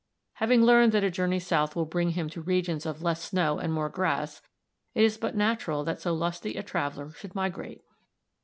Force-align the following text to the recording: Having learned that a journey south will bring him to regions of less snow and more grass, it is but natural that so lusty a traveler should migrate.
Having 0.37 0.63
learned 0.63 0.93
that 0.93 1.03
a 1.03 1.11
journey 1.11 1.37
south 1.39 1.75
will 1.75 1.85
bring 1.85 2.13
him 2.17 2.27
to 2.31 2.41
regions 2.41 2.87
of 2.87 3.03
less 3.03 3.21
snow 3.23 3.59
and 3.59 3.71
more 3.71 3.87
grass, 3.87 4.41
it 4.95 5.03
is 5.03 5.15
but 5.15 5.35
natural 5.35 5.83
that 5.83 6.01
so 6.01 6.11
lusty 6.11 6.55
a 6.55 6.63
traveler 6.63 7.11
should 7.11 7.35
migrate. 7.35 7.81